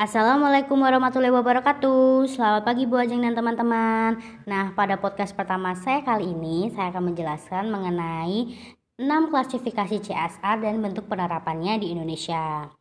[0.00, 2.24] Assalamualaikum warahmatullahi wabarakatuh.
[2.24, 4.16] Selamat pagi Bu Ajeng dan teman-teman.
[4.48, 8.48] Nah pada podcast pertama saya kali ini Saya akan menjelaskan mengenai
[8.96, 12.72] 6 klasifikasi CSR dan bentuk penerapannya di Indonesia.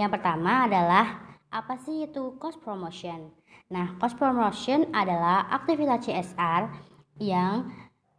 [0.00, 3.36] Yang pertama adalah Apa sih itu cost promotion?
[3.68, 6.72] Nah cost promotion adalah aktivitas CSR
[7.20, 7.68] yang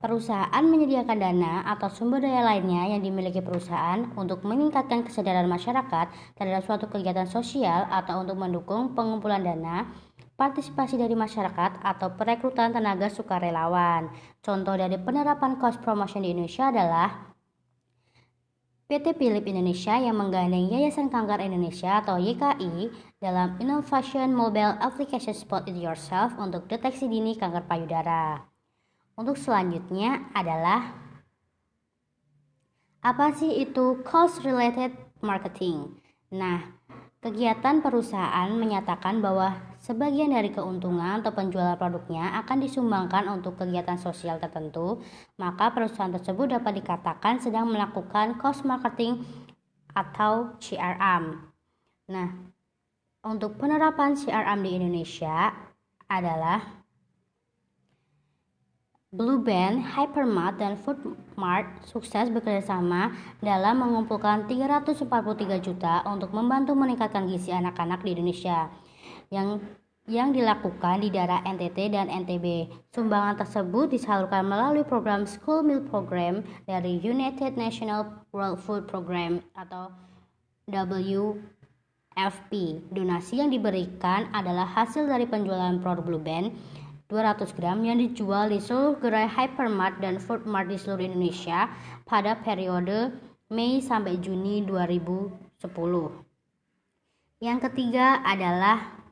[0.04, 6.68] Perusahaan menyediakan dana atau sumber daya lainnya yang dimiliki perusahaan untuk meningkatkan kesadaran masyarakat terhadap
[6.68, 9.88] suatu kegiatan sosial atau untuk mendukung pengumpulan dana,
[10.36, 14.12] partisipasi dari masyarakat atau perekrutan tenaga sukarelawan.
[14.44, 17.32] Contoh dari penerapan cost promotion di Indonesia adalah
[18.92, 22.92] PT Philip Indonesia yang menggandeng Yayasan Kanker Indonesia atau YKI
[23.24, 28.53] dalam Innovation Mobile Application Spot It Yourself untuk deteksi dini kanker payudara.
[29.14, 30.90] Untuk selanjutnya adalah
[33.04, 34.90] apa sih itu cost related
[35.22, 36.02] marketing?
[36.34, 36.66] Nah,
[37.22, 44.42] kegiatan perusahaan menyatakan bahwa sebagian dari keuntungan atau penjualan produknya akan disumbangkan untuk kegiatan sosial
[44.42, 44.98] tertentu,
[45.38, 49.22] maka perusahaan tersebut dapat dikatakan sedang melakukan cost marketing
[49.94, 51.38] atau CRM.
[52.10, 52.30] Nah,
[53.24, 55.54] untuk penerapan CRM di Indonesia
[56.10, 56.83] adalah
[59.14, 63.14] Blue Band, Hypermart, dan Foodmart sukses bekerjasama
[63.46, 68.74] dalam mengumpulkan 343 juta untuk membantu meningkatkan gizi anak-anak di Indonesia
[69.30, 69.62] yang
[70.10, 72.74] yang dilakukan di daerah NTT dan NTB.
[72.90, 79.94] Sumbangan tersebut disalurkan melalui program School Meal Program dari United National World Food Program atau
[80.66, 82.52] WFP.
[82.90, 86.50] Donasi yang diberikan adalah hasil dari penjualan produk Blue Band
[87.12, 91.68] 200 gram yang dijual di seluruh gerai Hypermart dan Foodmart di seluruh Indonesia
[92.08, 93.12] pada periode
[93.54, 95.62] Mei sampai Juni 2010.
[97.44, 99.04] Yang ketiga adalah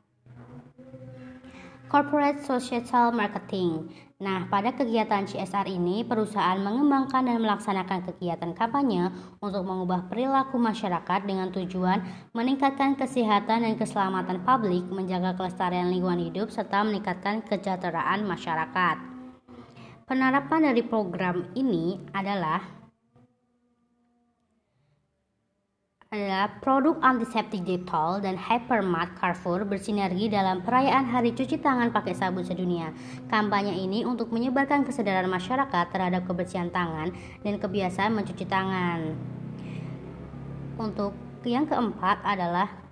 [1.92, 3.92] Corporate Societal Marketing.
[4.22, 9.10] Nah, pada kegiatan CSR ini, perusahaan mengembangkan dan melaksanakan kegiatan kampanye
[9.42, 16.54] untuk mengubah perilaku masyarakat dengan tujuan meningkatkan kesehatan dan keselamatan publik, menjaga kelestarian lingkungan hidup,
[16.54, 18.96] serta meningkatkan kesejahteraan masyarakat.
[20.06, 22.81] Penerapan dari program ini adalah
[26.12, 32.44] adalah produk antiseptik Dettol dan Hypermart Carrefour bersinergi dalam perayaan Hari Cuci Tangan Pakai Sabun
[32.44, 32.92] Sedunia.
[33.32, 39.16] Kampanye ini untuk menyebarkan kesadaran masyarakat terhadap kebersihan tangan dan kebiasaan mencuci tangan.
[40.76, 41.16] Untuk
[41.48, 42.82] yang keempat adalah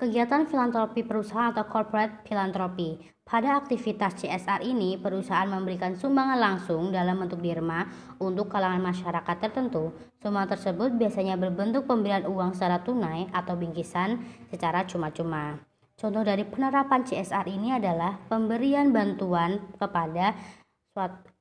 [0.00, 3.19] Kegiatan filantropi perusahaan atau corporate filantropi.
[3.30, 7.86] Pada aktivitas CSR ini, perusahaan memberikan sumbangan langsung dalam bentuk dirma
[8.18, 9.94] untuk kalangan masyarakat tertentu.
[10.18, 14.18] Sumbangan tersebut biasanya berbentuk pemberian uang secara tunai atau bingkisan
[14.50, 15.62] secara cuma-cuma.
[15.94, 20.34] Contoh dari penerapan CSR ini adalah pemberian bantuan kepada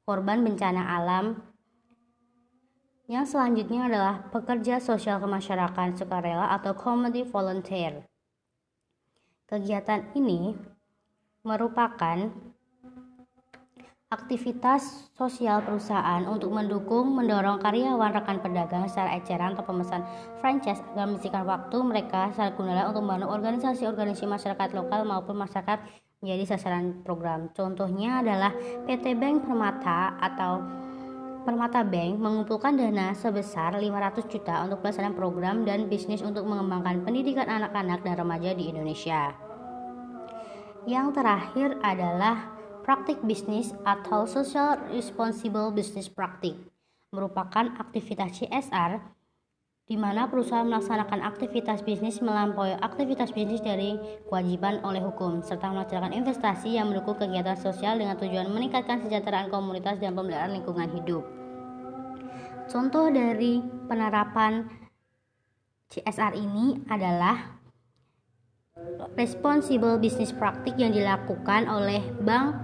[0.06, 1.41] korban bencana alam
[3.09, 8.06] yang selanjutnya adalah pekerja sosial kemasyarakatan sukarela atau community volunteer.
[9.50, 10.53] Kegiatan ini
[11.44, 12.29] merupakan
[14.09, 20.01] aktivitas sosial perusahaan untuk mendukung mendorong karyawan rekan pedagang secara eceran atau pemesan
[20.41, 25.77] franchise agar mengisikan waktu mereka secara guna untuk membangun organisasi-organisasi masyarakat lokal maupun masyarakat
[26.25, 27.53] menjadi sasaran program.
[27.53, 28.51] Contohnya adalah
[28.89, 30.66] PT Bank Permata atau
[31.45, 37.47] Permata Bank mengumpulkan dana sebesar 500 juta untuk pelaksanaan program dan bisnis untuk mengembangkan pendidikan
[37.47, 39.49] anak-anak dan remaja di Indonesia.
[40.88, 42.56] Yang terakhir adalah
[42.88, 46.56] praktik bisnis atau Social Responsible Business Practice
[47.09, 49.01] merupakan aktivitas CSR
[49.89, 53.97] di mana perusahaan melaksanakan aktivitas bisnis melampaui aktivitas bisnis dari
[54.29, 59.97] kewajiban oleh hukum serta melaksanakan investasi yang mendukung kegiatan sosial dengan tujuan meningkatkan kesejahteraan komunitas
[59.97, 61.25] dan pemeliharaan lingkungan hidup.
[62.69, 64.69] Contoh dari penerapan
[65.89, 67.59] CSR ini adalah
[69.16, 72.56] responsible business practice yang dilakukan oleh Bank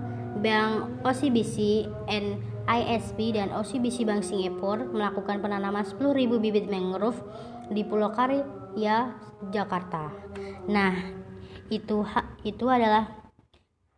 [0.44, 6.02] Bank OCBC and ISB dan OCBC Bank Singapura melakukan penanaman 10.000
[6.42, 7.22] bibit mangrove
[7.72, 9.16] di Pulau Karya,
[9.54, 10.12] Jakarta.
[10.68, 10.94] Nah,
[11.70, 12.04] itu
[12.44, 13.26] itu adalah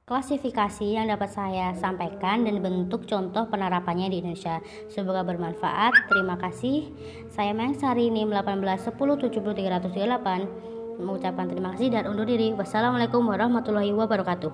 [0.07, 4.63] klasifikasi yang dapat saya sampaikan dan bentuk contoh penerapannya di Indonesia.
[4.87, 6.07] Semoga bermanfaat.
[6.07, 6.95] Terima kasih.
[7.27, 12.53] Saya Sari NIM 181070338 mengucapkan terima kasih dan undur diri.
[12.53, 14.51] Wassalamualaikum warahmatullahi wabarakatuh.